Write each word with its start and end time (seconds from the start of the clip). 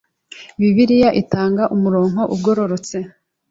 Bibiliya 0.59 1.09
itanga 1.21 1.63
umurongo 1.75 2.21
ugororotse 2.35 2.97